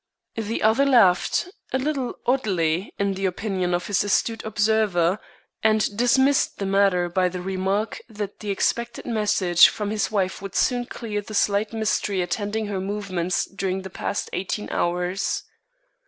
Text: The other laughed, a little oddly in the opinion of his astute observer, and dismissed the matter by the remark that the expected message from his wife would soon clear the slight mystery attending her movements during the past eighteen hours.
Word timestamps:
The 0.37 0.63
other 0.63 0.83
laughed, 0.83 1.47
a 1.71 1.77
little 1.77 2.17
oddly 2.25 2.91
in 2.97 3.13
the 3.13 3.27
opinion 3.27 3.75
of 3.75 3.85
his 3.85 4.03
astute 4.03 4.43
observer, 4.43 5.19
and 5.61 5.95
dismissed 5.95 6.57
the 6.57 6.65
matter 6.65 7.07
by 7.07 7.29
the 7.29 7.39
remark 7.39 8.01
that 8.09 8.39
the 8.39 8.49
expected 8.49 9.05
message 9.05 9.67
from 9.67 9.91
his 9.91 10.09
wife 10.09 10.41
would 10.41 10.55
soon 10.55 10.87
clear 10.87 11.21
the 11.21 11.35
slight 11.35 11.71
mystery 11.71 12.23
attending 12.23 12.65
her 12.65 12.81
movements 12.81 13.45
during 13.45 13.83
the 13.83 13.91
past 13.91 14.27
eighteen 14.33 14.69
hours. 14.71 15.43